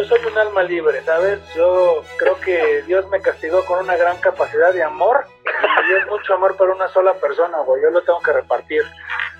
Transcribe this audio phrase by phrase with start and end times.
[0.00, 1.40] yo soy un alma libre, ¿sabes?
[1.54, 5.26] Yo creo que Dios me castigó con una gran capacidad de amor.
[5.44, 7.82] Y es mucho amor para una sola persona, güey.
[7.82, 8.82] Yo lo tengo que repartir.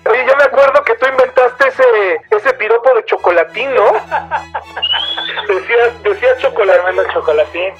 [0.08, 3.92] Oye, yo me acuerdo que tú inventaste ese, ese piropo de chocolatín, ¿no?
[5.48, 6.82] decías, decías chocolatín.
[6.82, 7.74] Tremendo chocolatín.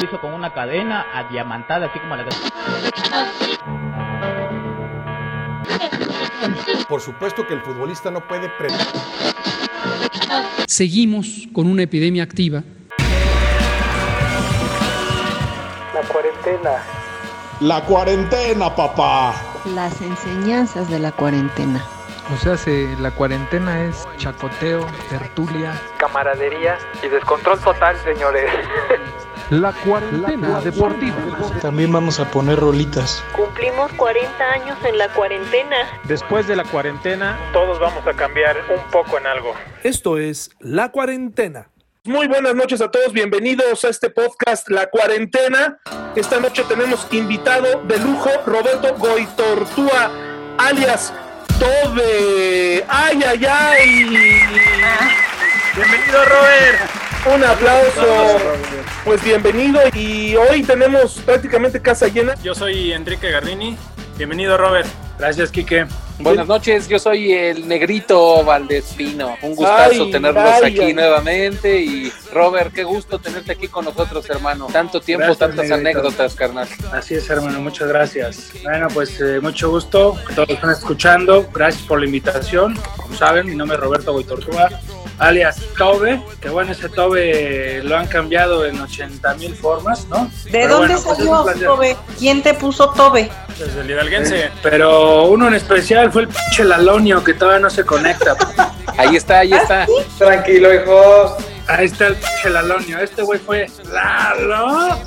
[0.00, 2.24] hizo con una cadena adiamantada, así como la
[6.88, 8.68] Por supuesto que el futbolista no puede pre
[10.66, 12.62] Seguimos con una epidemia activa.
[15.94, 16.82] La cuarentena.
[17.60, 19.34] La cuarentena, papá.
[19.74, 21.84] Las enseñanzas de la cuarentena.
[22.32, 25.72] O sea, se, la cuarentena es chacoteo, tertulia.
[25.96, 28.50] Camaradería y descontrol total, señores.
[29.50, 31.16] La cuarentena deportiva.
[31.62, 33.24] También vamos a poner rolitas.
[33.34, 35.76] Cumplimos 40 años en la cuarentena.
[36.04, 39.54] Después de la cuarentena, todos vamos a cambiar un poco en algo.
[39.82, 41.70] Esto es La Cuarentena.
[42.04, 45.78] Muy buenas noches a todos, bienvenidos a este podcast La Cuarentena.
[46.14, 50.10] Esta noche tenemos invitado de lujo Roberto Goitortúa,
[50.58, 51.14] alias
[51.58, 52.84] Tobe.
[52.86, 54.04] ¡Ay, ay, ay!
[55.74, 56.97] Bienvenido, Robert.
[57.26, 58.38] Un aplauso.
[59.04, 62.34] Pues bienvenido y hoy tenemos prácticamente casa llena.
[62.42, 63.76] Yo soy Enrique Gardini.
[64.16, 64.88] Bienvenido, Robert.
[65.18, 65.86] Gracias, Quique.
[66.20, 69.36] Buenas noches, yo soy el negrito Valdespino.
[69.42, 71.80] Un gustazo Ay, tenerlos aquí nuevamente.
[71.80, 74.66] Y Robert, qué gusto tenerte aquí con nosotros, hermano.
[74.72, 76.00] Tanto tiempo, Gracias, tantas negrito.
[76.00, 76.68] anécdotas, carnal.
[76.92, 78.50] Así es, hermano, muchas gracias.
[78.64, 81.48] Bueno, pues eh, mucho gusto que todos están escuchando.
[81.52, 82.76] Gracias por la invitación.
[82.96, 84.70] Como saben, mi nombre es Roberto Goitortúa,
[85.18, 86.20] alias Tobe.
[86.40, 90.30] Que bueno, ese Tobe lo han cambiado en 80 mil formas, ¿no?
[90.44, 91.66] ¿De Pero dónde bueno, pues es salió.
[91.66, 91.96] Tobe?
[92.18, 93.30] ¿Quién te puso Tobe?
[93.58, 94.50] Desde el hidalguense.
[94.62, 98.36] Pero uno en especial fue el pinche Lalonio que todavía no se conecta.
[98.96, 99.86] Ahí está, ahí está.
[100.18, 101.34] Tranquilo, hijos.
[101.68, 102.98] Ahí está el pinche Lalonio.
[102.98, 104.98] Este güey fue Lalo.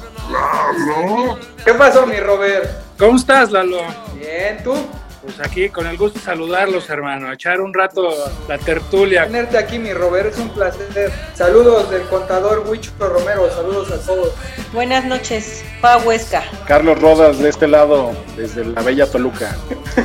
[1.65, 2.69] ¿Qué pasó, mi Robert?
[2.97, 3.79] ¿Cómo estás, Lalo?
[4.15, 4.73] Bien, ¿tú?
[5.21, 7.31] Pues aquí con el gusto de saludarlos, hermano.
[7.31, 8.09] Echar un rato
[8.47, 9.25] la tertulia.
[9.25, 11.11] Tenerte aquí, mi Robert, es un placer.
[11.35, 14.33] Saludos del contador Huicho Romero, saludos a todos.
[14.73, 16.43] Buenas noches, Pa Huesca.
[16.67, 19.55] Carlos Rodas de este lado, desde la bella Toluca.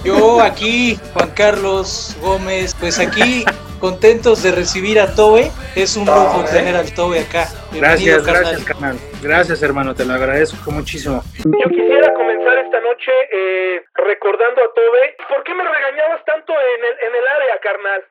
[0.05, 3.47] Yo aquí, Juan Carlos Gómez, pues aquí
[3.81, 5.51] contentos de recibir a Tobe.
[5.75, 7.49] Es un lujo tener al Tobe acá.
[7.73, 8.43] Gracias, carnal.
[8.45, 8.97] gracias, carnal.
[9.23, 9.95] Gracias, hermano.
[9.95, 11.23] Te lo agradezco muchísimo.
[11.45, 15.17] Yo quisiera comenzar esta noche eh, recordando a Tobe.
[15.29, 18.05] ¿Por qué me regañabas tanto en el, en el área, carnal?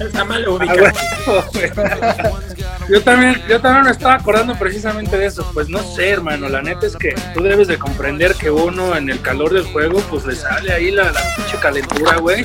[0.00, 0.86] Está mal Ah, ubicado.
[2.88, 5.48] Yo también, yo también me estaba acordando precisamente de eso.
[5.54, 6.48] Pues no sé, hermano.
[6.48, 10.00] La neta es que tú debes de comprender que uno en el calor del juego,
[10.10, 12.44] pues le sale ahí la, la pinche calentura, güey.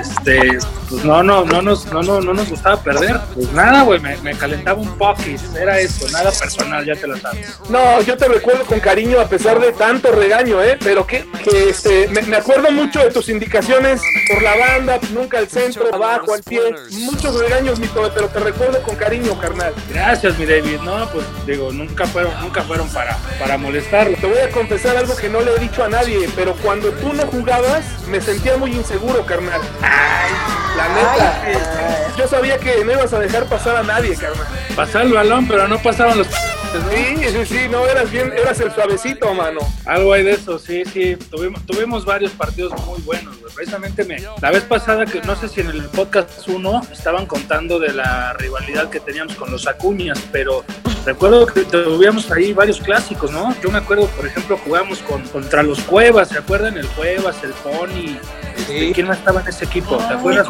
[0.00, 3.20] Este, pues no, no, no nos, no, no, no nos gustaba perder.
[3.34, 5.42] Pues nada, güey, me, me calentaba un poquis.
[5.54, 7.58] Era eso, nada personal, ya te lo sabes.
[7.68, 10.78] No, yo te recuerdo con cariño a pesar de tanto regaño, ¿eh?
[10.82, 14.00] Pero que, que este, me, me acuerdo mucho de tus indicaciones
[14.32, 16.60] por la banda, nunca al centro, abajo, al pie.
[16.90, 19.74] Muchos regaños, mi pero te recuerdo con cariño, carnal.
[19.90, 20.80] Gracias, mi David.
[20.82, 24.16] No, pues digo, nunca fueron, nunca fueron para, para molestarlo.
[24.16, 27.12] Te voy a confesar algo que no le he dicho a nadie, pero cuando tú
[27.12, 29.60] no jugabas, me sentía muy inseguro, carnal.
[29.82, 30.30] Ay,
[30.78, 32.16] la neta.
[32.16, 34.46] Yo sabía que no ibas a dejar pasar a nadie, carnal.
[34.74, 36.28] Pasar el balón, pero no pasaban los.
[36.70, 39.60] Sí, sí, sí, no, eras bien, eras el suavecito, mano.
[39.86, 41.16] Algo hay de eso, sí, sí.
[41.16, 43.52] Tuvimos, tuvimos varios partidos muy buenos, güey.
[43.54, 47.78] Precisamente me, la vez pasada, que no sé si en el podcast 1 estaban contando
[47.78, 50.64] de la rivalidad que teníamos con los Acuñas, pero
[51.06, 53.54] recuerdo que tuvimos ahí varios clásicos, ¿no?
[53.62, 56.76] Yo me acuerdo, por ejemplo, jugamos con, contra los Cuevas, ¿se acuerdan?
[56.76, 58.18] El Cuevas, el Pony.
[58.56, 59.96] Este, ¿Quién más estaba en ese equipo?
[59.96, 60.46] ¿Te acuerdas?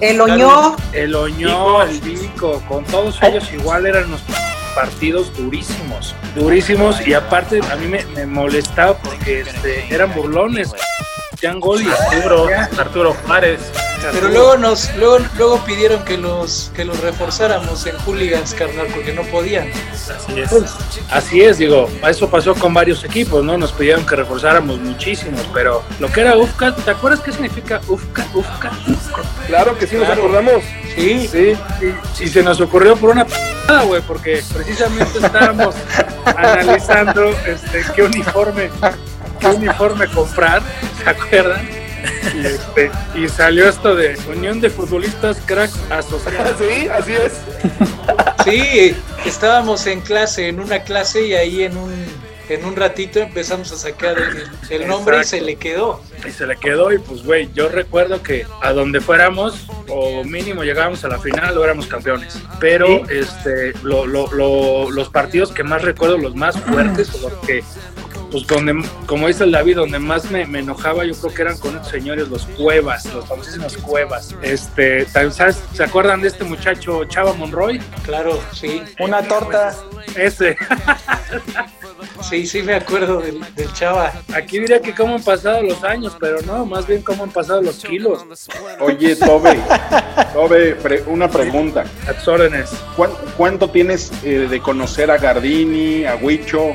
[0.00, 0.76] El Oñó.
[0.92, 4.22] El Oñó, el Vico, con todos ellos igual eran unos
[4.76, 10.74] partidos durísimos, durísimos y aparte a mí me, me molestaba porque este, eran burlones.
[11.58, 12.48] Gol y Arturo,
[12.78, 13.60] Arturo Juárez.
[14.12, 19.12] Pero luego nos, luego, luego pidieron que los, que los reforzáramos en hooligans, carnal, porque
[19.12, 19.70] no podían.
[19.92, 20.50] Así es.
[21.10, 23.56] Así es, digo, eso pasó con varios equipos, ¿no?
[23.56, 28.26] Nos pidieron que reforzáramos muchísimos, pero lo que era UFCA, ¿te acuerdas qué significa UFCA?
[28.34, 28.70] UFCA.
[29.46, 30.62] Claro que sí, nos acordamos.
[30.94, 31.56] Sí, sí,
[32.20, 35.74] y, y se nos ocurrió por una p***ada, güey, porque precisamente estábamos
[36.24, 38.70] analizando este, qué uniforme,
[39.38, 40.62] qué uniforme comprar,
[41.04, 41.68] ¿se acuerdan?
[42.36, 46.56] Y, este, y salió esto de Unión de Futbolistas Cracks Asociados.
[46.58, 47.32] Sí, así es.
[48.44, 51.92] Sí, estábamos en clase, en una clase y ahí en un
[52.48, 55.36] en un ratito empezamos a sacar el, el nombre Exacto.
[55.36, 56.00] y se le quedó.
[56.24, 60.62] Y se le quedó y pues, güey, yo recuerdo que a donde fuéramos, o mínimo
[60.62, 62.38] llegábamos a la final o éramos campeones.
[62.60, 67.32] Pero este, lo- lo- lo- los partidos que más recuerdo, los más fuertes, o los
[67.44, 67.64] que,
[68.30, 71.58] pues donde, como dice el David, donde más me, me enojaba, yo creo que eran
[71.58, 74.34] con estos señores, los Cuevas, los famosísimos Cuevas.
[74.42, 75.06] Este.
[75.74, 77.78] ¿Se acuerdan de este muchacho Chava Monroy?
[78.04, 78.82] Claro, sí.
[78.98, 79.74] Una torta.
[80.16, 80.56] Ese.
[82.28, 84.12] Sí, sí me acuerdo del, del chava.
[84.34, 87.62] Aquí diría que cómo han pasado los años, pero no, más bien cómo han pasado
[87.62, 88.24] los kilos.
[88.80, 89.58] Oye, Tobe,
[90.32, 91.84] Tobe, pre- una pregunta.
[92.08, 92.70] A tus órdenes.
[92.96, 96.74] ¿Cuán- ¿Cuánto tienes eh, de conocer a Gardini, a Huicho?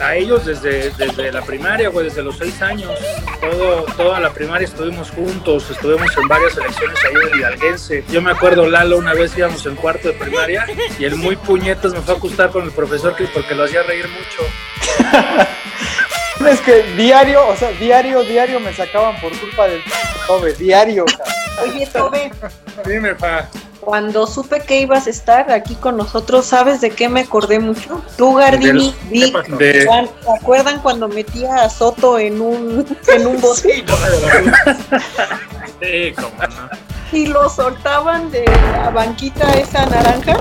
[0.00, 2.92] A ellos desde, desde la primaria, güey, desde los seis años.
[3.40, 8.04] Todo, toda la primaria estuvimos juntos, estuvimos en varias elecciones ahí en el Hidalguense.
[8.10, 10.66] Yo me acuerdo, Lalo, una vez íbamos en cuarto de primaria
[10.98, 13.82] y el muy puñetas me fue a acostar con el profesor que porque lo hacía
[13.82, 15.48] reír mucho.
[16.46, 19.82] Es que diario, o sea, diario, diario me sacaban por culpa del
[20.26, 21.04] Tobe, diario.
[21.60, 22.30] Oye, Tobe,
[22.86, 23.48] Dime, fa.
[23.88, 28.02] Cuando supe que ibas a estar aquí con nosotros, ¿sabes de qué me acordé mucho?
[28.18, 33.82] Tú, Gardini, de- Juan, ¿te acuerdan cuando metía a Soto en un, en un bote
[35.80, 36.68] Sí, cómo no.
[37.18, 40.36] y lo soltaban de la banquita esa naranja?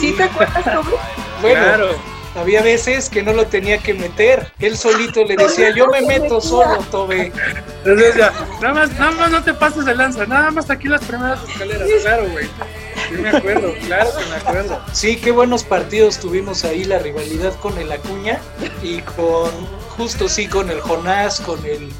[0.00, 0.96] ¿Sí te acuerdas, Tobe?
[1.42, 1.88] Bueno, Claro.
[2.34, 4.52] Había veces que no lo tenía que meter.
[4.58, 7.32] Él solito le decía, yo me meto solo, Tobe.
[7.78, 11.04] Entonces ya, nada más, nada más no te pases de lanza, nada más aquí las
[11.04, 12.46] primeras escaleras, claro, güey.
[13.08, 14.80] Sí me acuerdo, claro que me acuerdo.
[14.92, 18.40] Sí, qué buenos partidos tuvimos ahí, la rivalidad con el Acuña
[18.82, 19.50] y con,
[19.96, 21.90] justo sí, con el Jonás, con el,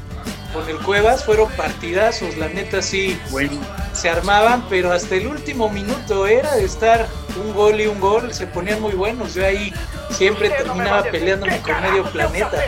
[0.55, 3.59] con el Cuevas, fueron partidazos, la neta sí, Bueno,
[3.93, 8.33] se armaban, pero hasta el último minuto era de estar un gol y un gol,
[8.33, 9.73] se ponían muy buenos, yo ahí
[10.11, 12.51] siempre terminaba peleándome con medio planeta.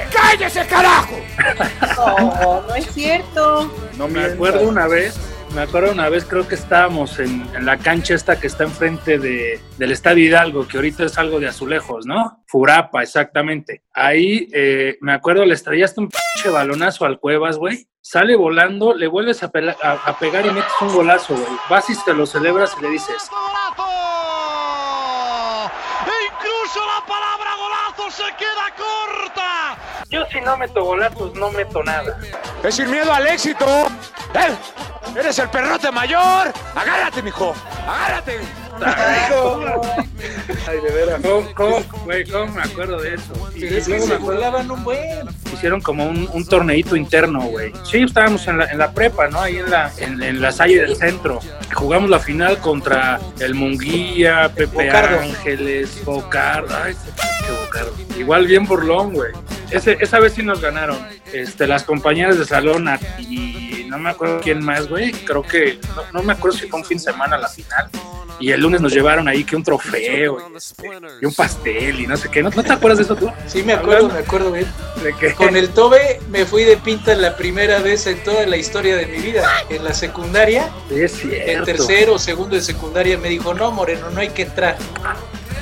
[1.97, 3.71] No, no es cierto.
[3.97, 5.15] No me acuerdo una vez,
[5.53, 9.59] me acuerdo una vez, creo que estábamos en, la cancha esta que está enfrente de,
[9.77, 12.43] del Estadio Hidalgo, que ahorita es algo de azulejos, ¿no?
[12.47, 13.83] Furapa, exactamente.
[13.93, 17.87] Ahí, eh, me acuerdo, le estrellaste un pinche balonazo al Cuevas, güey.
[18.01, 21.57] Sale volando, le vuelves a, pegar y metes un golazo, güey.
[21.69, 23.29] Vas y te lo celebras y le dices,
[26.29, 29.56] Incluso la palabra golazo se queda corta.
[30.09, 32.19] Yo si no meto golazos, no meto nada.
[32.63, 33.65] Es sin miedo al éxito.
[34.33, 34.55] ¡Eh!
[35.17, 36.53] ¡Eres el perrote mayor!
[36.75, 37.53] ¡Agárrate, mijo!
[37.87, 38.39] ¡Agárrate!
[40.67, 41.21] Ay, de veras.
[41.21, 43.33] ¿Cómo, cómo, güey, cómo me acuerdo de eso?
[43.55, 45.27] Y, es que se burlaban un buen.
[45.53, 47.73] hicieron como un, un torneito interno, güey.
[47.83, 49.41] Sí, estábamos en la, en la prepa, ¿no?
[49.41, 51.39] Ahí en la, en, en la Salle del Centro.
[51.73, 55.19] Jugamos la final contra el Munguía, Pepe Bocardo.
[55.19, 56.75] Ángeles, Bocardo.
[56.83, 56.95] Ay,
[57.65, 57.93] Bocardo.
[58.17, 59.31] Igual bien burlón, güey.
[59.71, 60.97] Ese, esa vez sí nos ganaron.
[61.33, 65.11] Este, las compañeras de salón a- y no me acuerdo quién más, güey.
[65.11, 67.89] Creo que, no, no me acuerdo si fue un fin de semana la final.
[68.39, 70.87] Y el lunes nos llevaron ahí que un trofeo y, este,
[71.21, 72.43] y un pastel y no sé qué.
[72.43, 73.31] ¿No, no te acuerdas de eso tú?
[73.47, 74.67] Sí, me acuerdo, me acuerdo bien.
[75.03, 78.55] De que Con el Tobe me fui de pinta la primera vez en toda la
[78.57, 79.49] historia de mi vida.
[79.69, 81.51] En la secundaria, Sí, es cierto.
[81.51, 84.77] en tercero o segundo de secundaria, me dijo, no, Moreno, no hay que entrar.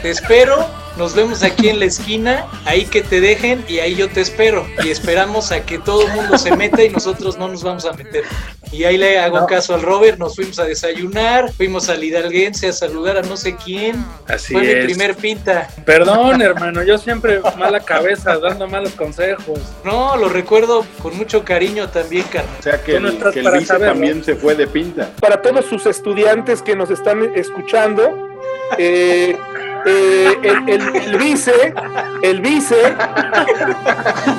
[0.02, 4.10] Te espero, nos vemos aquí en la esquina, ahí que te dejen y ahí yo
[4.10, 4.66] te espero.
[4.84, 7.94] Y esperamos a que todo el mundo se meta y nosotros no nos vamos a
[7.94, 8.24] meter.
[8.72, 12.74] Y ahí le hago caso al Robert, nos fuimos a desayunar, fuimos al Hidalguense a
[12.74, 14.04] saludar a no sé quién.
[14.28, 14.86] Así Fue mi es.
[14.86, 15.70] primer pinta.
[15.86, 19.60] Perdón, hermano, yo siempre mala cabeza, dando malos consejos.
[19.84, 22.56] No, lo recuerdo con mucho cariño también, carnal.
[22.60, 23.94] O sea que no el, estás que el vice saberlo.
[23.94, 25.10] también se fue de pinta.
[25.22, 28.30] Para todos sus estudiantes que nos están escuchando,
[28.78, 29.38] eh,
[29.86, 31.74] eh, el, el- el vice,
[32.22, 32.76] el vice,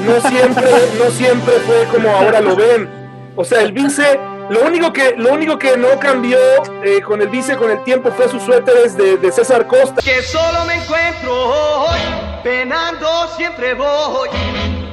[0.06, 2.88] no siempre, no siempre fue como ahora lo ven.
[3.36, 4.18] O sea, el vice,
[4.50, 6.38] lo único que, lo único que no cambió
[6.84, 10.00] eh, con el vice con el tiempo fue sus suéteres de, de César Costa.
[10.02, 11.98] Que solo me encuentro hoy,
[12.42, 14.28] penando siempre voy.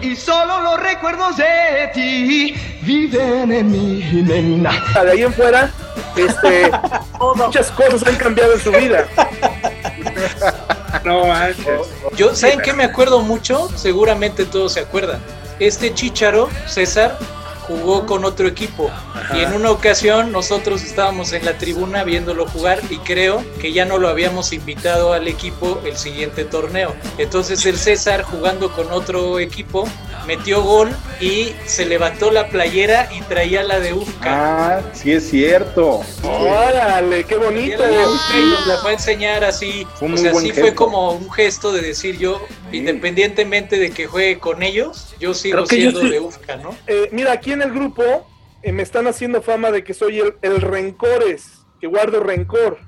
[0.01, 4.71] Y solo los recuerdos de ti viven en mi nena.
[5.01, 5.71] De ahí en fuera,
[6.17, 6.71] este,
[7.35, 9.07] muchas cosas han cambiado en su vida.
[11.03, 11.87] No manches.
[12.15, 13.69] Yo, ¿saben qué me acuerdo mucho?
[13.75, 15.19] Seguramente todos se acuerdan.
[15.59, 17.17] Este chícharo, César,
[17.67, 18.91] jugó con otro equipo.
[19.33, 23.85] Y en una ocasión nosotros estábamos en la tribuna viéndolo jugar y creo que ya
[23.85, 26.93] no lo habíamos invitado al equipo el siguiente torneo.
[27.17, 29.87] Entonces el César jugando con otro equipo
[30.25, 34.77] metió gol y se levantó la playera y traía la de Ufca.
[34.77, 36.01] Ah, sí es cierto.
[36.23, 37.83] ¡Órale, qué bonito!
[37.83, 39.87] Y nos la fue a enseñar así.
[39.95, 43.77] Fue un o muy sea, buen sí fue como un gesto de decir yo, independientemente
[43.77, 46.75] de que juegue con ellos, yo sigo Creo que yo siendo de Ufca, ¿no?
[46.87, 48.27] Eh, mira, aquí en el grupo
[48.61, 52.79] eh, me están haciendo fama de que soy el, el rencores, que guardo rencor.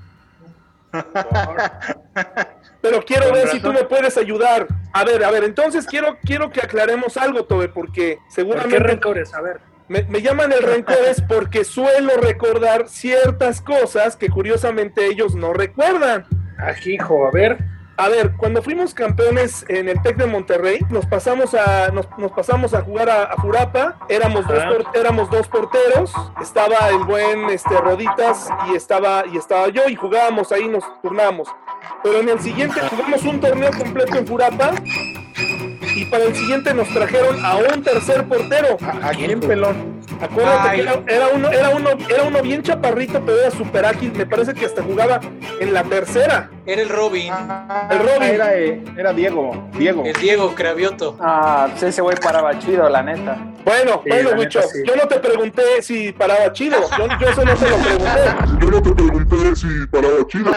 [2.82, 4.68] Pero quiero ver si tú me puedes ayudar.
[4.98, 8.82] A ver, a ver, entonces quiero, quiero que aclaremos algo, Tobe, porque ¿Por seguramente qué
[8.82, 9.34] rencores?
[9.34, 9.60] A ver.
[9.88, 16.24] me, me llaman el rencores porque suelo recordar ciertas cosas que curiosamente ellos no recuerdan.
[16.58, 17.58] Ajijo, a ver.
[17.98, 22.30] A ver, cuando fuimos campeones en el Tec de Monterrey, nos pasamos a, nos, nos
[22.32, 24.68] pasamos a jugar a, a Jurapa, éramos dos, Ajá.
[24.68, 26.12] por- éramos dos porteros,
[26.42, 31.48] estaba el buen este, Roditas y estaba, y estaba yo, y jugábamos ahí, nos turnábamos.
[32.02, 34.72] Pero en el siguiente jugamos un torneo completo en Jurapa,
[35.96, 38.76] y para el siguiente nos trajeron a un tercer portero.
[39.02, 39.96] ¿A quién, pelón?
[40.20, 40.76] Acuérdate Ay.
[40.76, 44.12] que era, era uno, era uno, era uno bien chaparrito, pero era súper ágil.
[44.12, 45.20] Me parece que hasta jugaba
[45.60, 46.50] en la tercera.
[46.66, 47.32] Era el Robin,
[47.90, 48.22] El Robin.
[48.22, 49.68] Era, eh, era Diego.
[49.78, 50.02] Diego.
[50.04, 51.16] el Diego Cravioto.
[51.20, 53.36] Ah, pues ese güey paraba chido, la neta.
[53.64, 54.78] Bueno, Sí, bueno, sí.
[54.84, 56.78] yo no te pregunté si paraba chido.
[56.98, 58.06] Yo, yo eso no te lo pregunté.
[58.60, 60.50] Yo no te pregunté si paraba chido.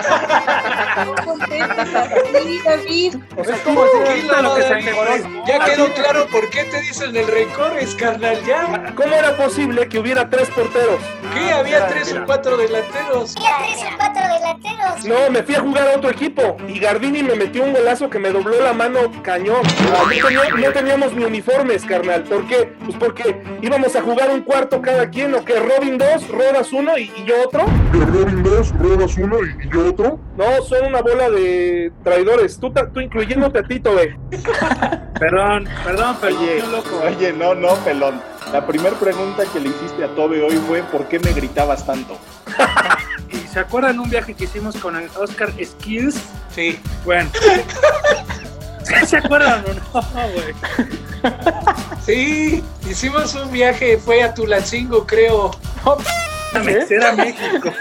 [3.38, 5.12] O sea, Es como si Tranquilo, lo que se mejoró.
[5.48, 8.94] Ya quedó claro por qué te dicen el rencores, carnal, ya.
[8.96, 11.00] ¿cómo era posible que hubiera tres porteros?
[11.34, 11.52] ¿Qué?
[11.52, 13.36] Había tres o cuatro delanteros.
[15.06, 18.20] No, me fui a jugar a otro equipo y Gardini me metió un golazo que
[18.20, 19.62] me dobló la mano cañón.
[19.64, 22.24] No, tenía- no teníamos ni uniformes, carnal.
[22.24, 22.74] ¿Por qué?
[22.84, 26.98] Pues porque íbamos a jugar un cuarto cada quien, o que Robin dos, Rodas uno
[26.98, 27.66] y, y yo otro.
[27.92, 30.20] Que Robin dos, Rodas uno y, y yo otro.
[30.38, 32.60] No, son una bola de traidores.
[32.60, 34.16] Tú, tú incluyéndote a Tito, ve.
[35.20, 37.02] Perdón, perdón, pero Oye, loco.
[37.06, 38.22] oye, no, no, pelón.
[38.54, 42.18] La primera pregunta que le hiciste a Tobe hoy fue ¿por qué me gritabas tanto?
[43.50, 46.16] ¿Y se acuerdan un viaje que hicimos con el Oscar Skills?
[46.54, 46.80] Sí.
[47.04, 47.32] Bueno.
[49.08, 49.64] ¿Se acuerdan
[49.94, 50.54] o no, güey?
[52.06, 55.52] Sí, hicimos un viaje, fue a Tulancingo, creo.
[56.90, 57.72] Era México.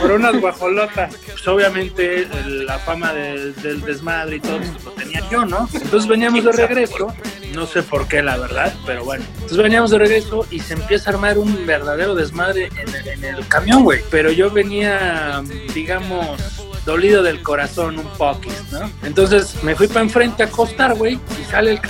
[0.00, 1.14] Por unas guajolotas.
[1.16, 5.68] Pues obviamente la fama del, del desmadre y todo pues, lo tenía yo, ¿no?
[5.72, 7.14] Entonces veníamos de regreso,
[7.50, 9.24] no sé por qué la verdad, pero bueno.
[9.34, 13.82] Entonces veníamos de regreso y se empieza a armar un verdadero desmadre en el, camión,
[13.82, 14.00] güey.
[14.10, 15.42] Pero yo venía,
[15.74, 16.40] digamos,
[16.84, 18.90] dolido del corazón un poquis, ¿no?
[19.02, 21.80] Entonces me fui para enfrente a acostar, güey, y sale el...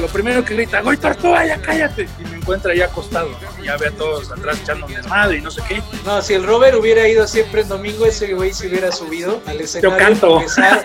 [0.00, 2.08] Lo primero que grita, ¡Goy Tortuga, ya cállate!
[2.18, 3.64] Y me encuentra ya acostado, ¿no?
[3.64, 5.82] Ya ve a todos atrás echando desmadre y no sé qué.
[6.04, 9.60] No, si el Robert hubiera ido siempre en domingo, ese güey se hubiera subido al
[9.60, 10.38] escenario canto.
[10.38, 10.82] a besar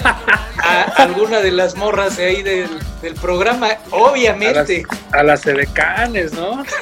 [0.57, 2.69] a alguna de las morras de ahí del,
[3.01, 4.83] del programa, obviamente.
[5.11, 6.63] A las edecanes, ¿no?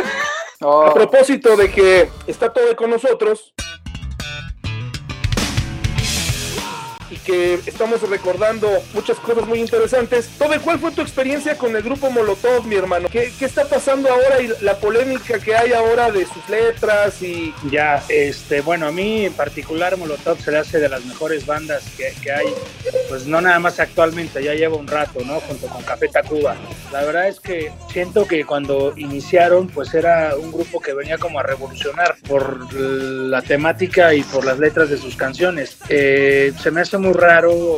[0.65, 3.53] Oh, A propósito de que está todo con nosotros
[7.23, 10.29] que estamos recordando muchas cosas muy interesantes.
[10.37, 13.09] Tobe, ¿cuál fue tu experiencia con el grupo Molotov, mi hermano?
[13.09, 17.53] ¿Qué, qué está pasando ahora y la polémica que hay ahora de sus letras y
[17.69, 21.83] Ya, este, bueno, a mí en particular Molotov se le hace de las mejores bandas
[21.97, 22.47] que, que hay,
[23.09, 25.39] pues no nada más actualmente, ya lleva un rato, ¿no?
[25.41, 26.55] Junto con Café Tacuba.
[26.91, 31.39] La verdad es que siento que cuando iniciaron, pues era un grupo que venía como
[31.39, 35.77] a revolucionar por la temática y por las letras de sus canciones.
[35.89, 37.77] Eh, se me hace muy raro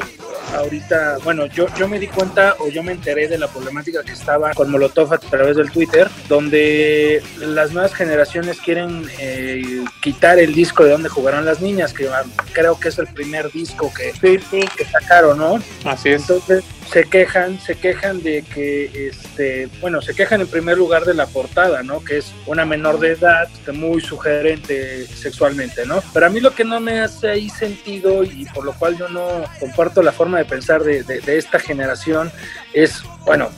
[0.55, 4.13] ahorita, bueno, yo, yo me di cuenta o yo me enteré de la problemática que
[4.13, 10.53] estaba con Molotov a través del Twitter, donde las nuevas generaciones quieren eh, quitar el
[10.53, 12.09] disco de donde jugaron las niñas, que
[12.53, 15.59] creo que es el primer disco que, que sacaron, ¿no?
[15.83, 16.21] Así es.
[16.21, 21.13] Entonces se quejan, se quejan de que, este, bueno, se quejan en primer lugar de
[21.13, 22.03] la portada, ¿no?
[22.03, 26.01] Que es una menor de edad, muy sugerente sexualmente, ¿no?
[26.13, 29.09] Pero a mí lo que no me hace ahí sentido y por lo cual yo
[29.09, 32.31] no comparto la forma de pensar de, de- de esta generación
[32.73, 33.49] es, bueno,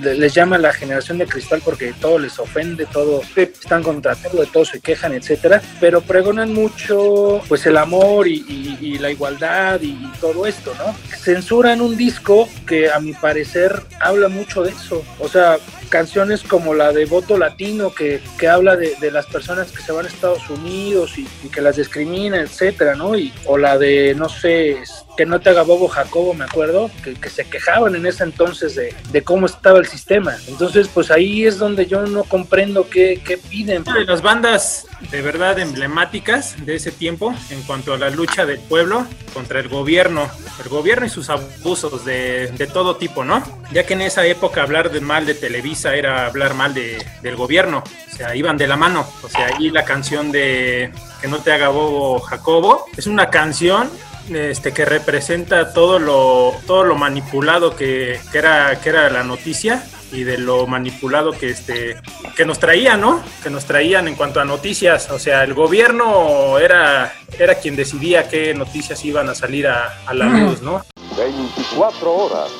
[0.00, 4.40] le- les llama la generación de cristal porque todo les ofende, todo están contra todo,
[4.42, 9.96] de todo se quejan, etcétera, pero pregonan mucho pues el amor y, la igualdad y
[10.20, 10.94] todo esto, ¿no?
[11.24, 15.56] Censuran un disco que a mi parecer habla mucho de eso, o sea,
[15.94, 19.92] canciones como la de Voto Latino, que, que habla de, de, las personas que se
[19.92, 23.16] van a Estados Unidos y, y que las discrimina, etcétera, ¿no?
[23.16, 24.82] Y, o la de, no sé,
[25.16, 28.74] que no te haga bobo Jacobo, me acuerdo, que, que se quejaban en ese entonces
[28.74, 30.34] de, de, cómo estaba el sistema.
[30.48, 33.82] Entonces, pues ahí es donde yo no comprendo qué, qué piden.
[33.86, 38.46] Una de las bandas de verdad emblemáticas de ese tiempo en cuanto a la lucha
[38.46, 40.28] del pueblo contra el gobierno,
[40.62, 43.42] el gobierno y sus abusos de, de todo tipo, ¿no?
[43.72, 47.36] Ya que en esa época hablar de mal de Televisa era hablar mal de, del
[47.36, 51.38] gobierno, o sea, iban de la mano, o sea, ahí la canción de Que no
[51.38, 53.90] te haga bobo Jacobo es una canción
[54.30, 59.84] este, que representa todo lo, todo lo manipulado que, que, era, que era la noticia
[60.12, 61.96] y de lo manipulado que, este,
[62.36, 63.20] que nos traían, ¿no?
[63.42, 65.10] Que nos traían en cuanto a noticias.
[65.10, 70.14] O sea, el gobierno era, era quien decidía qué noticias iban a salir a, a
[70.14, 70.84] la luz, ¿no?
[71.16, 72.50] 24 horas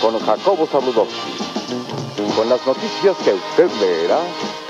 [0.00, 1.55] con Jacobo Zabludowski.
[2.16, 4.18] Con las noticias que usted leerá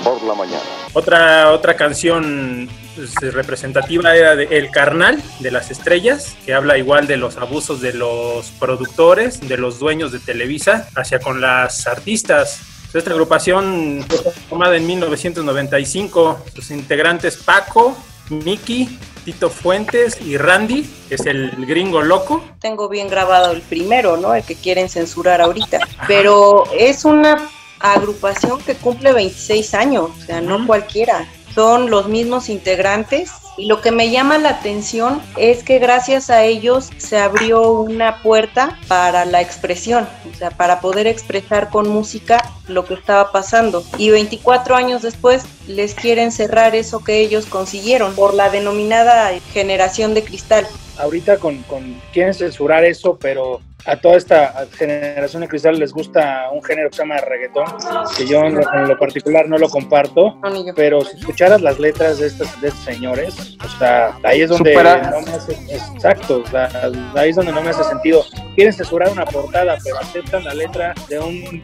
[0.03, 0.63] por la mañana.
[0.93, 7.07] Otra, otra canción pues, representativa era de El Carnal de las Estrellas, que habla igual
[7.07, 12.59] de los abusos de los productores, de los dueños de Televisa, hacia con las artistas.
[12.93, 17.97] Esta agrupación fue formada en 1995, sus integrantes Paco,
[18.29, 18.89] Miki,
[19.27, 22.41] Tito Fuentes y Randy, que es el gringo loco.
[22.61, 24.33] Tengo bien grabado el primero, ¿no?
[24.33, 25.79] El que quieren censurar ahorita.
[25.83, 26.05] Ajá.
[26.07, 27.49] Pero es una
[27.81, 31.27] agrupación que cumple 26 años, o sea, no cualquiera.
[31.53, 36.43] Son los mismos integrantes y lo que me llama la atención es que gracias a
[36.43, 42.39] ellos se abrió una puerta para la expresión, o sea, para poder expresar con música
[42.67, 43.83] lo que estaba pasando.
[43.97, 50.13] Y 24 años después les quieren cerrar eso que ellos consiguieron por la denominada generación
[50.13, 50.67] de cristal.
[50.99, 56.49] Ahorita con, con quieren censurar eso, pero a toda esta generación de cristal les gusta
[56.51, 57.65] un género que se llama reggaetón,
[58.17, 61.79] que yo en lo, en lo particular no lo comparto, no, pero si escucharas las
[61.79, 65.11] letras de estos, de estos señores, o sea, ahí es donde Supera.
[65.11, 66.69] no me hace, exacto, o sea,
[67.15, 68.23] ahí es donde no me hace sentido.
[68.55, 71.63] Quieren censurar una portada, pero aceptan la letra de un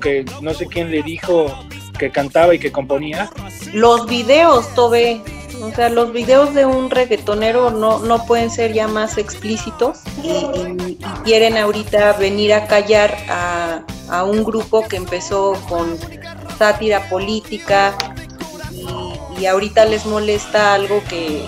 [0.00, 1.46] que no sé quién le dijo
[1.98, 3.30] que cantaba y que componía.
[3.72, 5.20] Los videos, Tobe,
[5.62, 10.98] o sea, los videos de un reggaetonero no, no pueden ser ya más explícitos y,
[11.24, 15.98] quieren ahorita venir a callar a, a, un grupo que empezó con
[16.58, 17.96] sátira política
[18.70, 21.44] y, y ahorita les molesta algo que,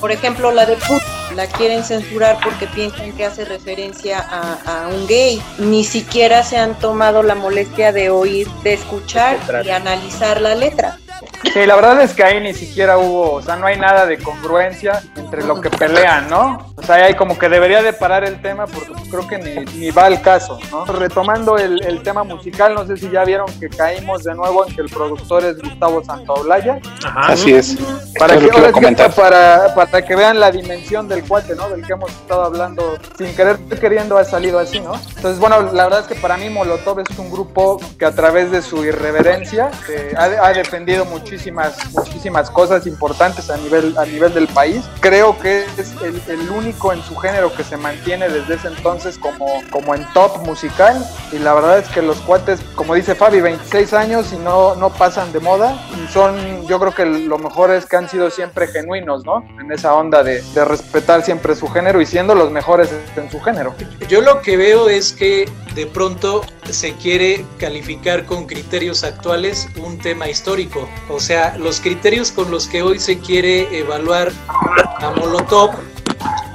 [0.00, 1.02] por ejemplo, la de Put
[1.34, 5.40] la quieren censurar porque piensan que hace referencia a, a, un gay.
[5.58, 10.98] Ni siquiera se han tomado la molestia de oír, de escuchar y analizar la letra.
[11.42, 14.18] Sí, la verdad es que ahí ni siquiera hubo, o sea, no hay nada de
[14.18, 16.72] congruencia entre lo que pelean, ¿no?
[16.76, 19.90] O sea, hay como que debería de parar el tema porque creo que ni, ni
[19.90, 20.84] va al caso, ¿no?
[20.84, 24.74] Retomando el, el, tema musical, no sé si ya vieron que caímos de nuevo en
[24.74, 26.80] que el productor es Gustavo Santaolalla.
[27.04, 27.32] Ajá.
[27.32, 27.76] Así es.
[28.18, 31.68] Para que, que, que para, para que vean la dimensión del cuate, ¿no?
[31.68, 34.94] Del que hemos estado hablando sin querer queriendo ha salido así, ¿no?
[34.94, 38.50] Entonces, bueno, la verdad es que para mí Molotov es un grupo que a través
[38.50, 44.32] de su irreverencia eh, ha, ha defendido muchísimas, muchísimas cosas importantes a nivel, a nivel
[44.32, 44.82] del país.
[45.00, 49.46] Creo que es el, único en su género que se mantiene desde ese entonces como,
[49.70, 51.04] como en top musical.
[51.30, 54.90] Y la verdad es que los cuates, como dice Fabi, 26 años y no, no
[54.90, 55.78] pasan de moda.
[56.12, 59.46] Son, yo creo que lo mejor es que han sido siempre genuinos, ¿no?
[59.60, 63.40] En esa onda de, de respetar siempre su género y siendo los mejores en su
[63.40, 63.74] género.
[64.08, 69.98] Yo lo que veo es que de pronto se quiere calificar con criterios actuales un
[69.98, 70.88] tema histórico.
[71.08, 75.72] O sea, los criterios con los que hoy se quiere evaluar a Molotov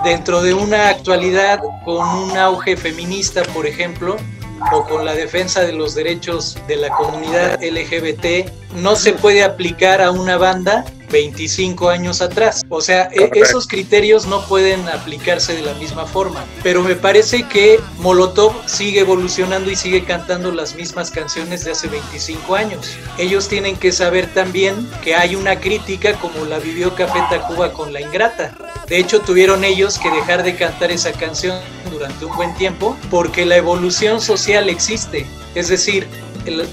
[0.03, 4.17] dentro de una actualidad con un auge feminista, por ejemplo,
[4.71, 10.01] o con la defensa de los derechos de la comunidad LGBT, no se puede aplicar
[10.01, 12.65] a una banda 25 años atrás.
[12.69, 13.39] O sea, Correcto.
[13.39, 16.43] esos criterios no pueden aplicarse de la misma forma.
[16.63, 21.87] Pero me parece que Molotov sigue evolucionando y sigue cantando las mismas canciones de hace
[21.87, 22.97] 25 años.
[23.17, 27.93] Ellos tienen que saber también que hay una crítica como la vivió Café Tacuba con
[27.93, 28.57] La Ingrata.
[28.87, 31.57] De hecho, tuvieron ellos que dejar de cantar esa canción
[31.91, 35.27] durante un buen tiempo porque la evolución social existe.
[35.53, 36.07] Es decir,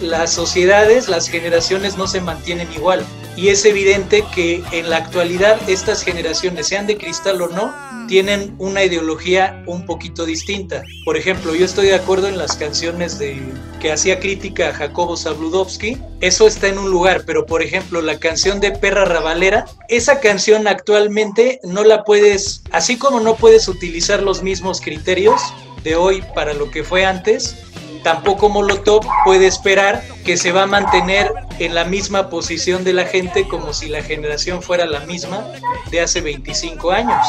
[0.00, 3.04] las sociedades, las generaciones no se mantienen igual.
[3.40, 7.74] Y es evidente que en la actualidad estas generaciones, sean de cristal o no,
[8.06, 10.82] tienen una ideología un poquito distinta.
[11.06, 13.40] Por ejemplo, yo estoy de acuerdo en las canciones de
[13.80, 18.18] que hacía crítica a Jacobo Zabludovsky, eso está en un lugar, pero por ejemplo, la
[18.18, 24.22] canción de Perra Rabalera, esa canción actualmente no la puedes, así como no puedes utilizar
[24.22, 25.40] los mismos criterios
[25.82, 27.56] de hoy para lo que fue antes,
[28.04, 33.04] tampoco Molotov puede esperar que se va a mantener en la misma posición de la
[33.04, 35.46] gente como si la generación fuera la misma
[35.90, 37.26] de hace 25 años.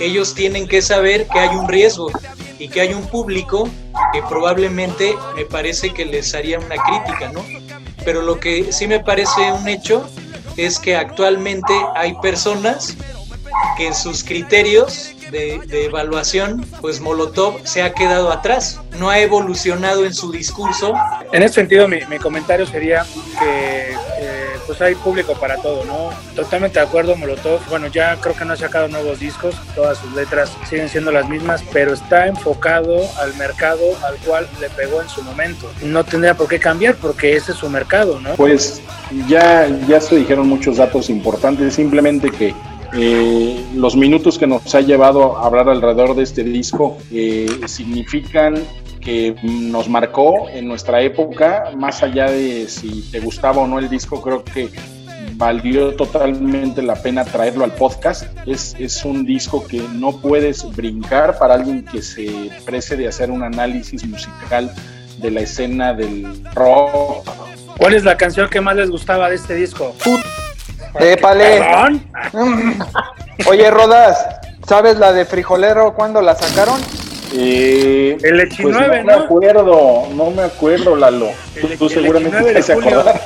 [0.00, 2.10] Ellos tienen que saber que hay un riesgo
[2.58, 3.68] y que hay un público
[4.14, 7.44] que probablemente me parece que les haría una crítica, ¿no?
[8.02, 10.08] Pero lo que sí me parece un hecho
[10.56, 12.96] es que actualmente hay personas
[13.76, 19.18] que en sus criterios de, de, evaluación, pues Molotov se ha quedado atrás, no ha
[19.18, 20.94] evolucionado en su discurso.
[21.32, 23.04] En ese sentido, mi, mi comentario sería
[23.38, 23.90] que
[24.20, 26.10] eh, pues hay público para todo, ¿no?
[26.34, 30.12] Totalmente de acuerdo, Molotov, bueno, ya creo que no ha sacado nuevos discos, todas sus
[30.14, 35.08] letras siguen siendo las mismas, pero está enfocado al mercado al cual le pegó en
[35.08, 35.70] su momento.
[35.82, 38.34] No tendría por qué cambiar porque ese es su mercado, ¿no?
[38.34, 38.82] Pues
[39.28, 42.54] ya, ya se dijeron muchos datos importantes, simplemente que
[42.98, 48.54] eh, los minutos que nos ha llevado a hablar alrededor de este disco eh, significan
[49.00, 53.88] que nos marcó en nuestra época, más allá de si te gustaba o no el
[53.88, 54.70] disco, creo que
[55.34, 58.24] valió totalmente la pena traerlo al podcast.
[58.46, 63.30] Es, es un disco que no puedes brincar para alguien que se prece de hacer
[63.30, 64.72] un análisis musical
[65.18, 67.28] de la escena del rock.
[67.78, 69.94] ¿Cuál es la canción que más les gustaba de este disco?
[70.98, 71.60] ¡Épale!
[73.46, 74.26] Oye, Rodas,
[74.66, 76.80] ¿sabes la de Frijolero cuándo la sacaron?
[77.34, 81.30] Eh, el pues 19, no, me acuerdo, no me acuerdo, Lalo.
[81.60, 83.20] Tú, tú seguramente te vas a acordar.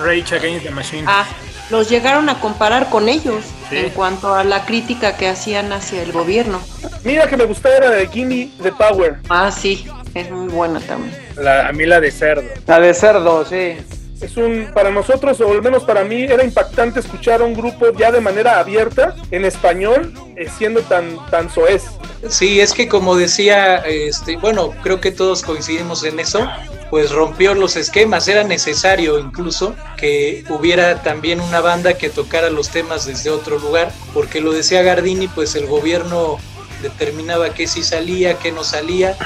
[0.00, 1.04] Rage Against the Machine.
[1.06, 1.26] Ah,
[1.70, 3.76] los llegaron a comparar con ellos sí.
[3.76, 6.60] en cuanto a la crítica que hacían hacia el gobierno.
[7.04, 9.18] Mira que me gustaba era de Gimme the Power.
[9.28, 11.14] Ah, sí, es muy buena también.
[11.36, 12.48] La, a mí la de cerdo.
[12.66, 13.76] La de cerdo, sí
[14.20, 17.92] es un para nosotros o al menos para mí era impactante escuchar a un grupo
[17.92, 21.84] ya de manera abierta en español eh, siendo tan tan soez.
[22.28, 26.48] Sí es que como decía este bueno creo que todos coincidimos en eso
[26.88, 32.70] pues rompió los esquemas era necesario incluso que hubiera también una banda que tocara los
[32.70, 36.38] temas desde otro lugar porque lo decía Gardini pues el gobierno
[36.82, 39.16] determinaba qué sí salía qué no salía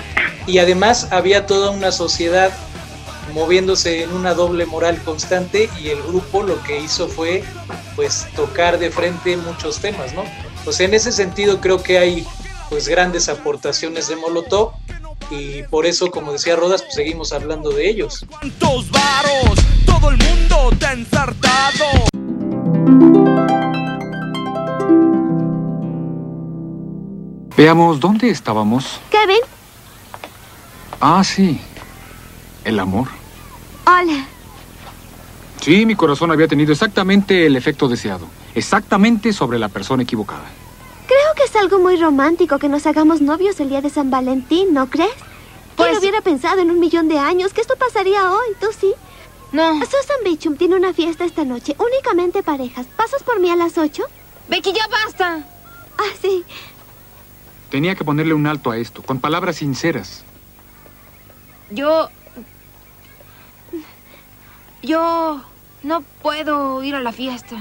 [0.46, 2.50] y además había toda una sociedad
[3.30, 7.42] moviéndose en una doble moral constante y el grupo lo que hizo fue
[7.96, 10.24] pues tocar de frente muchos temas, ¿no?
[10.64, 12.26] Pues en ese sentido creo que hay
[12.68, 14.72] pues grandes aportaciones de Molotov
[15.30, 18.24] y por eso como decía Rodas pues seguimos hablando de ellos.
[18.90, 21.84] Varos, todo el mundo te ensartado.
[27.56, 29.00] Veamos, ¿dónde estábamos?
[29.10, 29.40] Kevin.
[31.00, 31.60] Ah, sí.
[32.64, 33.19] El amor.
[33.86, 34.26] Hola.
[35.60, 38.26] Sí, mi corazón había tenido exactamente el efecto deseado.
[38.54, 40.44] Exactamente sobre la persona equivocada.
[41.06, 44.72] Creo que es algo muy romántico que nos hagamos novios el día de San Valentín,
[44.72, 45.10] ¿no crees?
[45.76, 45.88] Pues...
[45.88, 48.54] ¿Quién hubiera pensado en un millón de años que esto pasaría hoy?
[48.60, 48.94] ¿Tú sí?
[49.52, 49.74] No.
[49.80, 52.86] Susan Beecham tiene una fiesta esta noche, únicamente parejas.
[52.96, 54.04] ¿Pasas por mí a las ocho?
[54.48, 55.44] Becky, ya basta.
[55.98, 56.44] Ah, sí.
[57.70, 60.24] Tenía que ponerle un alto a esto, con palabras sinceras.
[61.70, 62.08] Yo
[64.82, 65.42] yo
[65.82, 67.56] no puedo ir a la fiesta.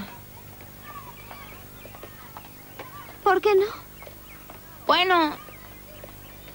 [3.23, 3.65] ¿Por qué no?
[4.87, 5.35] Bueno,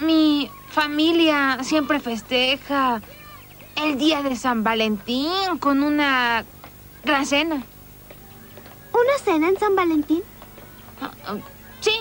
[0.00, 3.00] mi familia siempre festeja
[3.76, 6.44] el día de San Valentín con una
[7.04, 7.62] gran cena.
[8.92, 10.22] ¿Una cena en San Valentín?
[11.00, 11.40] Uh, uh,
[11.80, 11.92] sí.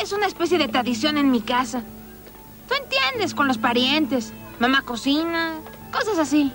[0.00, 1.82] Es una especie de tradición en mi casa.
[2.68, 4.32] Tú entiendes, con los parientes.
[4.60, 5.58] Mamá cocina,
[5.92, 6.52] cosas así.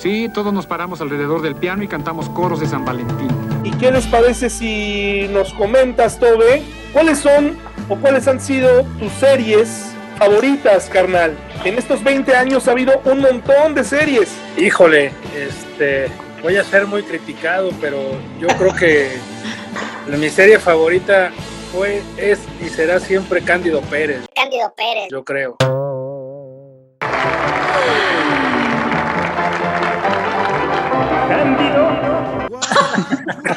[0.00, 3.28] Sí, todos nos paramos alrededor del piano y cantamos coros de San Valentín.
[3.62, 6.62] ¿Y qué les parece si nos comentas, Tobe,
[6.94, 11.36] cuáles son o cuáles han sido tus series favoritas, carnal?
[11.66, 14.30] En estos 20 años ha habido un montón de series.
[14.56, 16.06] Híjole, este,
[16.42, 17.98] voy a ser muy criticado, pero
[18.40, 19.10] yo creo que
[20.16, 21.30] mi serie favorita
[21.74, 24.22] fue, es y será siempre Cándido Pérez.
[24.34, 25.08] Cándido Pérez.
[25.10, 25.58] Yo creo.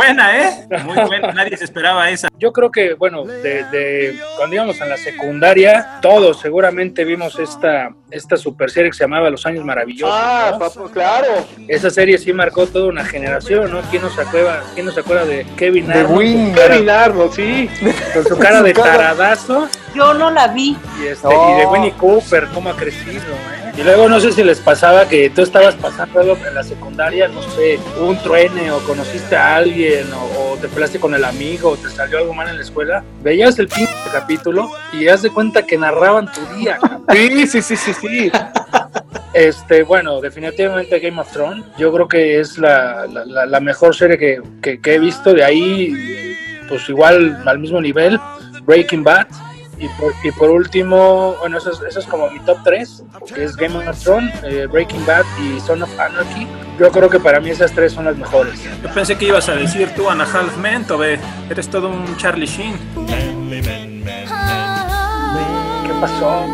[0.00, 0.66] buena, ¿eh?
[0.84, 2.28] Muy buena, nadie se esperaba esa.
[2.38, 7.90] Yo creo que, bueno, de, de, cuando íbamos en la secundaria, todos seguramente vimos esta,
[8.10, 10.14] esta super serie que se llamaba Los Años Maravillosos.
[10.18, 10.58] Ah, ¿no?
[10.58, 11.28] papu, claro.
[11.68, 13.80] Esa serie sí marcó toda una generación, ¿no?
[13.90, 16.16] ¿Quién no se acuerda, quién no se acuerda de Kevin De Arnold?
[16.18, 16.54] Win.
[16.54, 17.68] Kevin Arnold, sí.
[18.14, 20.76] Con su cara de taradazo Yo no la vi.
[21.02, 21.54] y, este, Oh.
[21.54, 23.60] y de Winnie Cooper, cómo ha crecido, ¿eh?
[23.76, 27.28] Y luego no sé si les pasaba que tú estabas pasando algo en la secundaria,
[27.28, 31.70] no sé, un truene o conociste a alguien o, o te peleaste con el amigo
[31.70, 35.30] o te salió algo mal en la escuela, veías el pinche capítulo y haz de
[35.30, 36.78] cuenta que narraban tu día.
[37.12, 38.32] Sí, sí, sí, sí, sí.
[39.32, 41.64] Este, bueno, definitivamente Game of Thrones.
[41.78, 45.32] Yo creo que es la, la- la- la mejor serie que, que- que he visto.
[45.32, 45.92] De ahí,
[46.68, 48.18] pues igual al mismo nivel,
[48.64, 49.26] Breaking Bad.
[49.80, 53.02] Y por, y por último, bueno, eso es, eso es como mi top 3,
[53.34, 56.46] que es Game of Thrones, eh, Breaking Bad y Son of Anarchy.
[56.78, 58.62] Yo creo que para mí esas tres son las mejores.
[58.82, 61.18] Yo pensé que ibas a decir tú, Ana Half Men, Tobe.
[61.48, 62.74] Eres todo un Charlie Sheen.
[65.86, 66.44] ¿Qué pasó?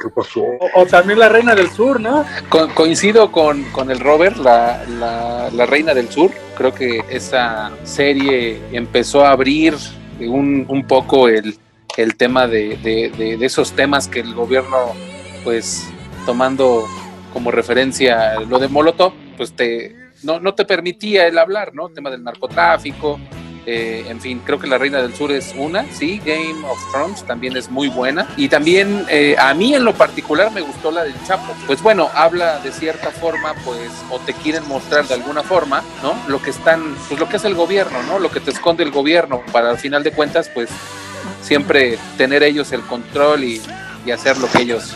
[0.00, 0.40] ¿Qué pasó?
[0.40, 2.24] O, o también la Reina del Sur, ¿no?
[2.48, 6.30] Co- coincido con, con el Robert, la, la, la Reina del Sur.
[6.56, 9.76] Creo que esa serie empezó a abrir
[10.20, 11.56] un, un poco el,
[11.96, 14.92] el tema de, de- esos temas que el gobierno,
[15.44, 15.88] pues
[16.26, 16.86] tomando
[17.32, 21.88] como referencia lo de Molotov, pues te, no, no te permitía el hablar, ¿no?
[21.88, 23.18] El tema del narcotráfico.
[23.66, 27.22] eh, en fin, creo que La Reina del Sur es una, sí, Game of Thrones
[27.24, 28.26] también es muy buena.
[28.36, 31.52] Y también eh, a mí en lo particular me gustó la del Chapo.
[31.66, 36.14] Pues bueno, habla de cierta forma, pues, o te quieren mostrar de alguna forma, ¿no?
[36.26, 38.18] Lo que están, pues lo que es el gobierno, ¿no?
[38.18, 40.68] Lo que te esconde el gobierno, para al final de cuentas, pues,
[41.42, 43.60] siempre tener ellos el control y,
[44.06, 44.94] y hacer lo que ellos,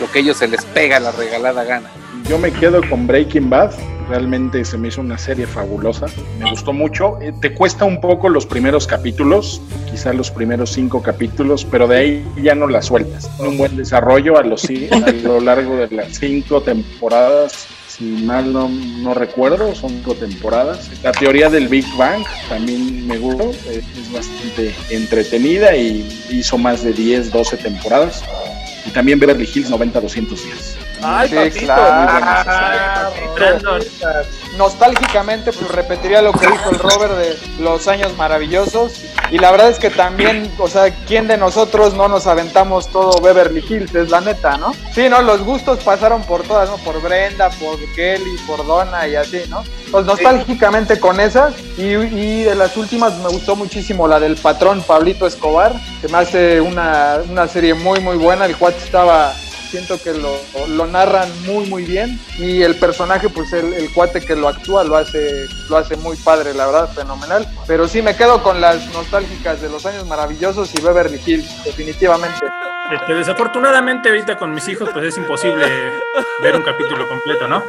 [0.00, 1.90] lo que ellos se les pega la regalada gana.
[2.28, 3.72] Yo me quedo con Breaking Bad.
[4.08, 6.06] Realmente se me hizo una serie fabulosa.
[6.38, 7.18] Me gustó mucho.
[7.20, 11.96] Eh, Te cuesta un poco los primeros capítulos, quizás los primeros cinco capítulos, pero de
[11.96, 13.28] ahí ya no la sueltas.
[13.38, 17.66] Un buen desarrollo a, los, a lo largo de las cinco temporadas.
[17.96, 20.90] Si mal no, no recuerdo, son cinco temporadas.
[21.02, 23.50] La teoría del Big Bang también me gustó.
[23.70, 28.22] Es bastante entretenida y hizo más de 10, 12 temporadas.
[28.84, 30.36] Y también Beverly Hills 90-210.
[31.02, 31.64] Ay, Sí, papito.
[33.34, 34.26] claro.
[34.56, 38.92] Nostálgicamente, pues repetiría lo que dijo el Robert de los años maravillosos.
[39.30, 43.20] Y la verdad es que también, o sea, ¿quién de nosotros no nos aventamos todo
[43.20, 43.94] Beverly Hills?
[43.94, 44.72] Es la neta, ¿no?
[44.94, 45.22] Sí, ¿no?
[45.22, 46.76] Los gustos pasaron por todas, ¿no?
[46.78, 49.64] Por Brenda, por Kelly, por Donna y así, ¿no?
[49.90, 51.54] Pues nostálgicamente con esas.
[51.76, 56.18] Y, y de las últimas me gustó muchísimo la del patrón Pablito Escobar, que me
[56.18, 58.46] hace una, una serie muy, muy buena.
[58.46, 59.34] El cuate estaba
[59.66, 64.20] siento que lo, lo narran muy muy bien y el personaje pues el, el cuate
[64.20, 68.16] que lo actúa lo hace lo hace muy padre la verdad fenomenal pero sí me
[68.16, 72.46] quedo con las nostálgicas de los años maravillosos y Beverly Hills definitivamente
[72.92, 75.66] Este, desafortunadamente ahorita con mis hijos pues es imposible
[76.40, 77.64] ver un capítulo completo, ¿no?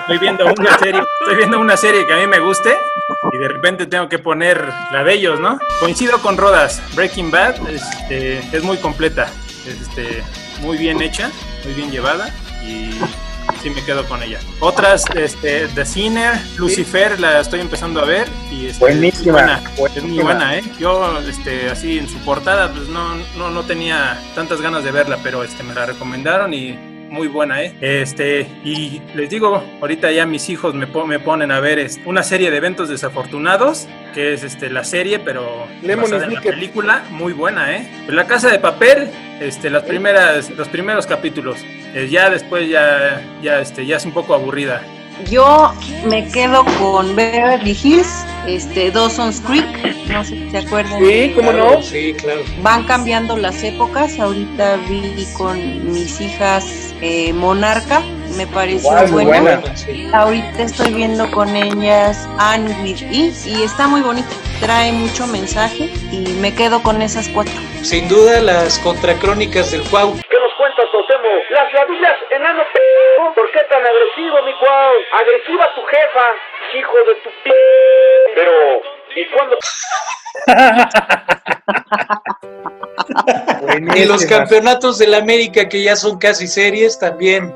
[0.00, 2.74] Estoy viendo una serie, estoy viendo una serie que a mí me guste
[3.30, 5.58] y de repente tengo que poner la de ellos, ¿no?
[5.80, 9.30] Coincido con Rodas, Breaking Bad este, es muy completa,
[9.70, 10.22] este,
[10.62, 11.30] muy bien hecha,
[11.64, 12.90] muy bien llevada y
[13.62, 14.40] sí me quedo con ella.
[14.60, 19.90] Otras, este, The Sinner, Lucifer, la estoy empezando a ver y este, Buenísima, es buena,
[19.96, 20.64] es muy buena, ¿eh?
[20.78, 25.18] Yo, este, así en su portada, pues no, no, no tenía tantas ganas de verla,
[25.22, 27.74] pero este, me la recomendaron y muy buena, ¿eh?
[27.80, 32.02] Este, y les digo, ahorita ya mis hijos me, po- me ponen a ver este,
[32.06, 36.40] una serie de eventos desafortunados, que es este, la serie, pero Lemon basada en la
[36.40, 37.88] película, muy buena, ¿eh?
[38.08, 39.08] La Casa de Papel,
[39.40, 44.12] este, las primeras, los primeros capítulos, Eh, ya después ya, ya, este, ya es un
[44.12, 44.82] poco aburrida.
[45.26, 45.72] Yo
[46.06, 48.08] me quedo con Beverly Hills,
[48.46, 49.66] este, Dawson's Creek,
[50.08, 50.98] no sé si se acuerdan.
[51.04, 51.82] Sí, ¿cómo no?
[51.82, 52.42] Sí, claro.
[52.62, 54.18] Van cambiando las épocas.
[54.18, 56.64] Ahorita vi con mis hijas
[57.00, 58.00] eh, Monarca,
[58.36, 59.40] me pareció buena.
[59.40, 59.76] buena.
[59.76, 60.08] Sí.
[60.12, 64.28] Ahorita estoy viendo con ellas Anne with E y está muy bonita.
[64.60, 67.52] Trae mucho mensaje y me quedo con esas cuatro.
[67.82, 70.14] Sin duda, las contracrónicas del Cuau.
[71.58, 72.78] Las rodillas, enano p...
[73.34, 74.92] ¿Por qué tan agresivo, mi cuau?
[75.12, 76.34] Agresiva tu jefa,
[76.78, 77.50] hijo de tu p...
[78.36, 78.82] Pero,
[79.16, 79.58] ¿y cuándo?
[83.96, 87.52] Y los campeonatos del América, que ya son casi series, también.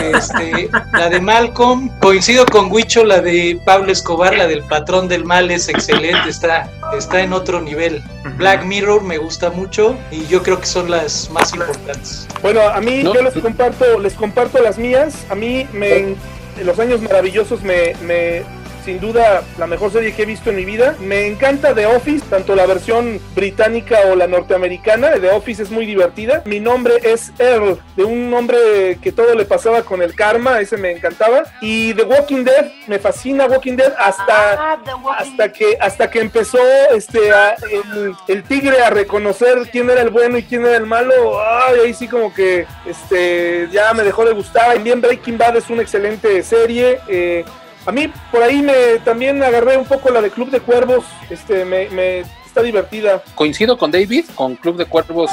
[0.00, 5.24] Este, la de Malcolm, coincido con Huicho, la de Pablo Escobar, la del patrón del
[5.24, 8.02] mal es excelente, está, está en otro nivel.
[8.36, 12.26] Black Mirror me gusta mucho y yo creo que son las más importantes.
[12.42, 13.14] Bueno, a mí No.
[13.14, 15.24] yo les comparto, les comparto las mías.
[15.30, 16.14] A mí me
[16.56, 18.42] en los años maravillosos me, me
[18.84, 20.94] sin duda la mejor serie que he visto en mi vida.
[21.00, 25.12] Me encanta The Office, tanto la versión británica o la norteamericana.
[25.20, 26.42] The Office es muy divertida.
[26.44, 30.76] Mi nombre es Earl, de un hombre que todo le pasaba con el karma, ese
[30.76, 31.44] me encantaba.
[31.60, 34.78] Y The Walking Dead, me fascina Walking Dead hasta
[35.18, 36.58] hasta que hasta que empezó
[36.94, 40.86] este a- el, el tigre a reconocer quién era el bueno y quién era el
[40.86, 45.56] malo ay, ahí sí como que este ya me dejó de gustar también Breaking Bad
[45.56, 47.44] es una excelente serie eh,
[47.86, 51.64] A mí por ahí me también agarré un poco la de Club de Cuervos, este,
[51.64, 53.22] me, me está divertida.
[53.34, 55.30] Coincido con David, con Club de Cuervos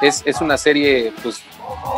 [0.00, 1.42] es, es una serie pues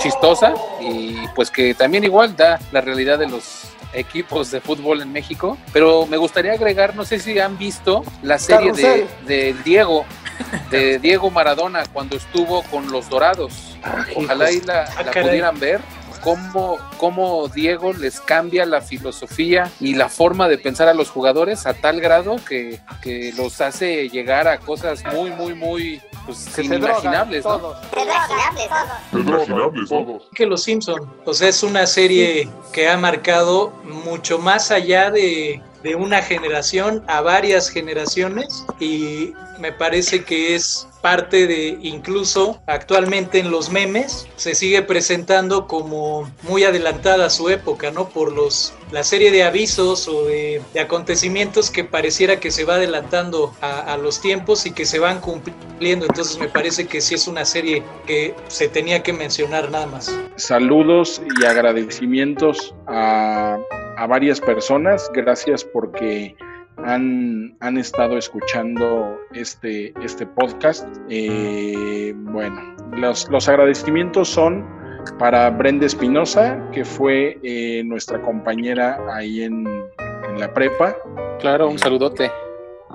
[0.00, 5.12] chistosa y pues que también igual da la realidad de los equipos de fútbol en
[5.12, 10.06] México, pero me gustaría agregar, no sé si han visto la serie de, de Diego,
[10.70, 13.76] de Diego Maradona cuando estuvo con los Dorados.
[14.16, 15.80] Ojalá y la, Ah, la pudieran ver.
[16.22, 21.66] Cómo, cómo Diego les cambia la filosofía y la forma de pensar a los jugadores
[21.66, 26.62] a tal grado que, que los hace llegar a cosas muy, muy, muy pues, se
[26.62, 27.44] drogan inimaginables.
[27.44, 27.58] ¿no?
[27.58, 27.78] todos.
[29.12, 30.28] Imaginables todos.
[30.34, 31.12] que Los Simpson.
[31.24, 37.02] O sea, es una serie que ha marcado mucho más allá de, de una generación
[37.06, 44.26] a varias generaciones y me parece que es parte de incluso actualmente en los memes
[44.36, 48.08] se sigue presentando como muy adelantada a su época, ¿no?
[48.08, 53.54] Por los la serie de avisos o de, acontecimientos que pareciera que se va adelantando
[53.60, 56.06] a, a los tiempos y que se van cumpliendo.
[56.06, 60.14] Entonces me parece que sí es una serie que se tenía que mencionar nada más.
[60.36, 63.58] Saludos y agradecimientos a,
[63.96, 65.10] a varias personas.
[65.14, 66.36] Gracias porque
[66.84, 70.86] han, han estado escuchando este, este podcast.
[71.08, 74.81] Eh, bueno, los, los agradecimientos son
[75.18, 80.96] para Brenda Espinosa, que fue eh, nuestra compañera ahí en, en la prepa.
[81.40, 82.30] Claro, un saludote.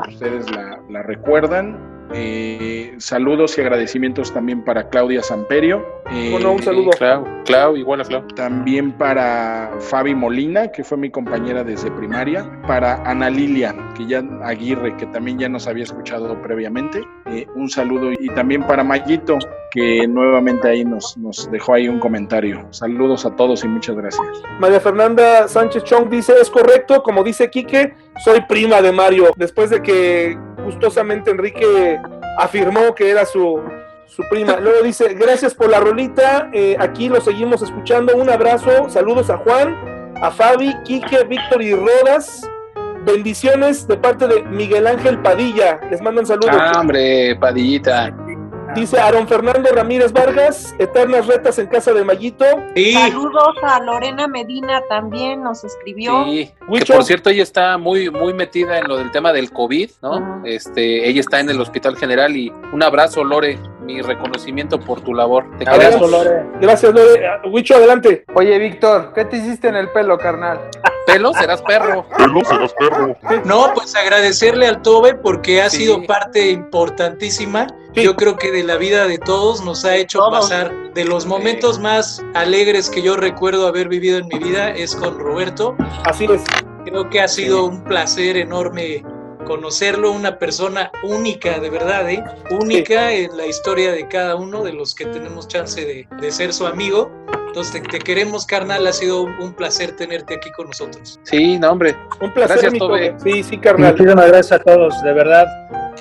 [0.07, 1.96] Ustedes la, la recuerdan.
[2.13, 5.85] Eh, saludos y agradecimientos también para Claudia Samperio.
[6.11, 6.91] Eh, Bueno, un saludo.
[6.91, 8.27] Clau, Clau, igual a Clau.
[8.35, 12.49] También para Fabi Molina, que fue mi compañera desde primaria.
[12.65, 17.01] Para Ana Lilia, que ya Aguirre, que también ya nos había escuchado previamente.
[17.25, 18.11] Eh, un saludo.
[18.13, 19.37] Y también para Mayito,
[19.71, 22.67] que nuevamente ahí nos, nos dejó ahí un comentario.
[22.71, 24.25] Saludos a todos y muchas gracias.
[24.59, 27.93] María Fernanda Sánchez Chong dice, es correcto, como dice Quique,
[28.23, 29.31] soy prima de Mario.
[29.35, 31.97] Después de que gustosamente Enrique
[32.37, 33.61] afirmó que era su,
[34.05, 34.57] su prima.
[34.57, 38.15] Luego dice, gracias por la rolita, eh, aquí lo seguimos escuchando.
[38.17, 42.41] Un abrazo, saludos a Juan, a Fabi, Quique, Víctor y Rodas.
[43.05, 45.79] Bendiciones de parte de Miguel Ángel Padilla.
[45.89, 46.57] Les mandan saludos.
[46.59, 48.13] Ah, hombre, Padillita.
[48.77, 52.45] Dice Aaron Fernando Ramírez Vargas, eternas retas en casa de Mayito.
[52.93, 56.25] Saludos a Lorena Medina también, nos escribió.
[56.25, 59.89] Sí, que por cierto ella está muy muy metida en lo del tema del COVID,
[60.03, 60.43] ¿no?
[60.45, 65.15] Este, ella está en el Hospital General y un abrazo Lore, mi reconocimiento por tu
[65.15, 65.45] labor.
[65.57, 66.11] Te Abrazo, queremos.
[66.11, 66.45] Lore.
[66.61, 67.27] Gracias, Lore.
[67.49, 68.25] Huicho, adelante.
[68.35, 70.59] Oye, Víctor, ¿qué te hiciste en el pelo, carnal?
[71.07, 72.05] Pelo, serás perro.
[72.17, 73.17] Pelo, serás perro.
[73.45, 75.77] No, pues agradecerle al Tobe porque ha Sí.
[75.77, 77.67] sido parte importantísima.
[77.93, 81.79] Yo creo que de la vida de todos nos ha hecho pasar de los momentos
[81.79, 85.75] más alegres que yo recuerdo haber vivido en mi vida es con Roberto.
[86.03, 86.43] Así es.
[86.85, 89.03] Creo que ha sido un placer enorme
[89.47, 92.21] conocerlo, una persona única, de verdad, ¿eh?
[92.51, 96.53] única en la historia de cada uno de los que tenemos chance de, de ser
[96.53, 97.09] su amigo.
[97.57, 101.19] Entonces te, te queremos, carnal, ha sido un, placer tenerte aquí con nosotros.
[101.23, 101.95] Sí, no, hombre.
[102.21, 102.77] Un placer, Gracias.
[102.77, 103.15] Tobe.
[103.17, 103.93] Sí, sí, carnal.
[103.93, 105.47] Muchísimas gracias a todos, de verdad.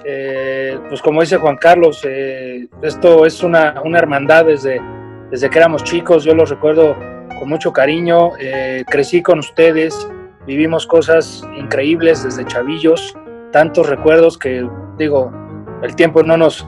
[0.05, 4.83] Eh, pues como dice Juan Carlos, eh, esto es una, una hermandad desde,
[5.31, 6.95] desde que éramos chicos, yo los recuerdo
[7.39, 10.07] con mucho cariño, eh, crecí con ustedes,
[10.47, 13.17] vivimos cosas increíbles desde chavillos,
[13.51, 15.33] tantos recuerdos que digo,
[15.83, 16.67] el tiempo no nos,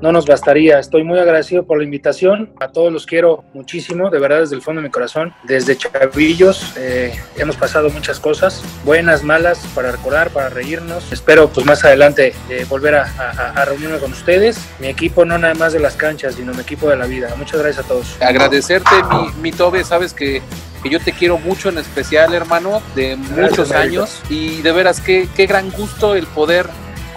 [0.00, 0.78] no nos bastaría.
[0.78, 2.50] Estoy muy agradecido por la invitación.
[2.60, 5.34] A todos los quiero muchísimo, de verdad, desde el fondo de mi corazón.
[5.44, 11.10] Desde chavillos eh, hemos pasado muchas cosas, buenas, malas, para recordar, para reírnos.
[11.12, 14.58] Espero, pues más adelante, eh, volver a, a- a reunirme con ustedes.
[14.78, 17.34] Mi equipo, no nada más de las canchas, sino mi equipo de la vida.
[17.36, 18.16] Muchas gracias a todos.
[18.20, 20.40] Agradecerte, mi, mi Tobe, sabes que,
[20.82, 24.22] que yo te quiero mucho en especial, hermano, de muchos años.
[24.30, 26.66] Y de veras, qué, qué gran gusto el poder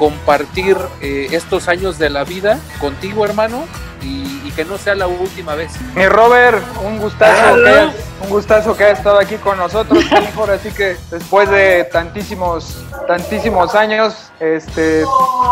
[0.05, 3.65] compartir eh, estos años de la vida contigo, hermano,
[4.01, 5.73] y, y que no sea la última vez.
[5.93, 10.45] Mi Robert, un gustazo, que hayas, un gustazo que hayas estado aquí con nosotros, hijo.
[10.45, 15.03] Así que después de tantísimos, tantísimos años, este,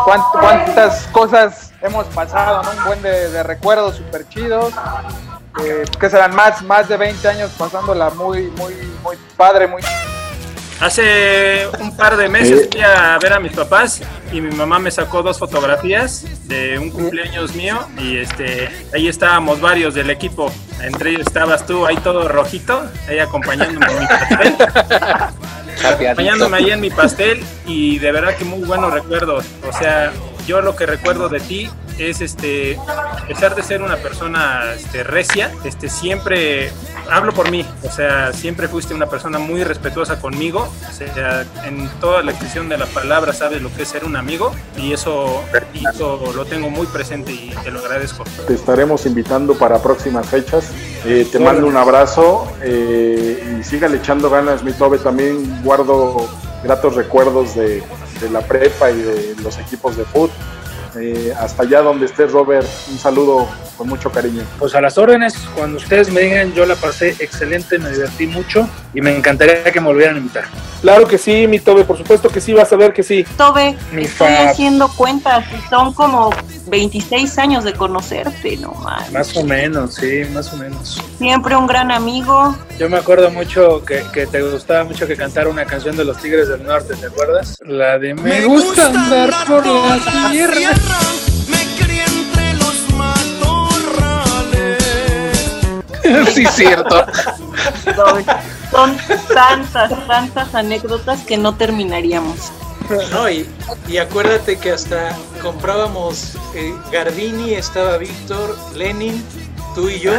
[0.04, 2.72] cuán- cuántas cosas hemos pasado, ¿no?
[2.72, 4.74] Un buen de, de recuerdos súper chidos.
[5.64, 9.82] eh, que serán más, más de 20 años pasándola muy, muy, muy padre, muy
[10.80, 14.90] Hace un par de meses fui a ver a mis papás y mi mamá me
[14.90, 20.50] sacó dos fotografías de un cumpleaños mío y este ahí estábamos varios del equipo.
[20.82, 24.56] Entre ellos estabas tú ahí todo rojito, ahí acompañándome en mi pastel.
[25.86, 29.44] acompañándome ahí en mi pastel y de verdad que muy buenos recuerdos.
[29.68, 30.14] O sea,
[30.48, 35.04] yo lo que recuerdo de ti es este, a pesar de ser una persona este,
[35.04, 36.72] recia, este, siempre
[37.10, 41.90] hablo por mí, o sea, siempre fuiste una persona muy respetuosa conmigo, o sea, en
[42.00, 45.44] toda la expresión de la palabra sabes lo que es ser un amigo y eso,
[45.74, 48.24] y eso lo tengo muy presente y te lo agradezco.
[48.48, 50.72] Te estaremos invitando para próximas fechas.
[51.06, 54.98] Eh, te mando un abrazo eh, y sígale echando ganas, mi Tobe.
[55.00, 56.30] También guardo
[56.64, 57.82] gratos recuerdos de,
[58.20, 60.32] de la prepa y de los equipos de fútbol.
[60.96, 63.48] Eh, hasta allá donde estés, Robert, un saludo
[63.80, 64.44] con mucho cariño.
[64.60, 68.68] Pues a las órdenes, cuando ustedes me digan, yo la pasé excelente, me divertí mucho
[68.94, 70.44] y me encantaría que me volvieran a invitar.
[70.82, 73.26] Claro que sí, mi Tobe, por supuesto que sí, vas a ver que sí.
[73.38, 74.50] Tobe, Mi estoy Fab.
[74.50, 76.30] haciendo cuentas y son como
[76.68, 79.10] 26 años de conocerte, no más.
[79.14, 81.02] Más o menos, sí, más o menos.
[81.18, 82.54] Siempre un gran amigo.
[82.78, 86.18] Yo me acuerdo mucho que, que te gustaba mucho que cantara una canción de los
[86.18, 87.58] Tigres del Norte, ¿te acuerdas?
[87.66, 90.72] La de Me, gusta andar por la tierra.
[96.34, 97.06] sí, cierto.
[98.72, 98.98] Son
[99.34, 102.52] tantas, tantas anécdotas que no terminaríamos.
[103.12, 103.48] No, y,
[103.88, 109.24] y acuérdate que hasta comprábamos eh, Gardini, estaba Víctor, Lenin,
[109.76, 110.14] tú y yo.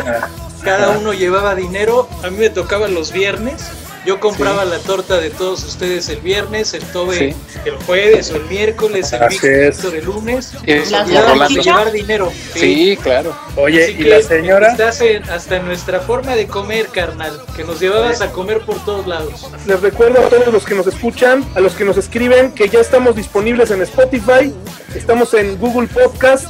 [0.63, 2.09] Cada uno llevaba dinero.
[2.23, 3.71] A mí me tocaba los viernes.
[4.07, 7.37] Yo compraba la torta de todos ustedes el viernes, el Tobe
[7.67, 10.53] el jueves o el miércoles, el Víctor el lunes.
[10.65, 10.91] Es-
[11.63, 12.33] llevar dinero.
[12.55, 13.37] Sí, claro.
[13.57, 17.43] Oye, Así y que la señora, Estás en- hasta en nuestra forma de comer, carnal.
[17.55, 19.47] Que nos llevabas a comer por todos lados.
[19.67, 22.81] Les recuerdo a todos los que nos escuchan, a los que nos escriben, que ya
[22.81, 24.55] estamos disponibles en Spotify,
[24.95, 26.47] estamos en Google Podcast,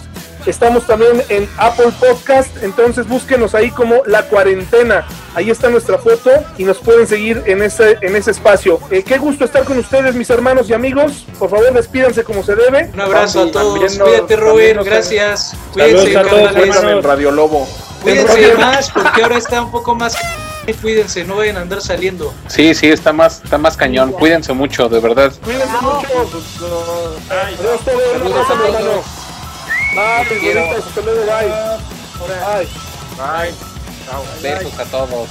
[0.47, 5.07] estamos también en Apple Podcast, entonces búsquenos ahí como La Cuarentena.
[5.35, 8.81] Ahí está nuestra foto y nos pueden seguir en ese, en ese espacio.
[8.91, 11.25] Eh, qué gusto estar con ustedes, mis hermanos y amigos.
[11.39, 12.91] Por favor, despídanse como se debe.
[12.93, 13.81] Un abrazo a todos.
[13.81, 14.77] También nos- Cuídate, también Robert.
[14.77, 15.55] nos- Gracias.
[15.73, 17.69] Cuídense, a todos, en Radio Lobo.
[18.03, 20.17] Cuídense más porque ahora está un poco más.
[20.83, 22.33] Cuídense, no vayan a andar saliendo.
[22.49, 24.13] Sí, sí, está más, está más cañón.
[24.13, 25.33] Cuídense mucho, de verdad.
[25.45, 26.07] Cuídense mucho.
[27.29, 28.19] Adiós, todos.
[28.19, 29.05] Bye, luego,
[32.27, 32.69] bye.
[33.17, 33.70] Bye.
[34.41, 35.31] Besos a todos.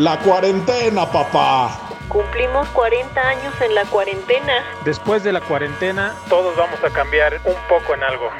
[0.00, 1.78] La cuarentena, papá.
[2.08, 4.64] Cumplimos 40 años en la cuarentena.
[4.82, 8.30] Después de la cuarentena, todos vamos a cambiar un poco en algo.